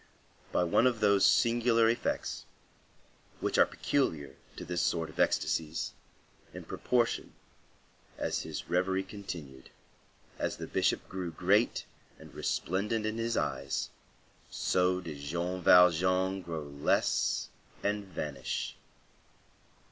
By 0.51 0.63
one 0.63 0.87
of 0.87 0.99
those 0.99 1.23
singular 1.27 1.87
effects, 1.87 2.45
which 3.39 3.59
are 3.59 3.67
peculiar 3.67 4.35
to 4.55 4.65
this 4.65 4.81
sort 4.81 5.11
of 5.11 5.19
ecstasies, 5.19 5.91
in 6.55 6.63
proportion 6.63 7.35
as 8.17 8.41
his 8.41 8.67
reverie 8.67 9.03
continued, 9.03 9.69
as 10.39 10.57
the 10.57 10.65
Bishop 10.65 11.07
grew 11.07 11.29
great 11.29 11.85
and 12.17 12.33
resplendent 12.33 13.05
in 13.05 13.19
his 13.19 13.37
eyes, 13.37 13.91
so 14.49 15.01
did 15.01 15.19
Jean 15.19 15.61
Valjean 15.61 16.41
grow 16.41 16.63
less 16.63 17.49
and 17.83 18.05
vanish. 18.05 18.75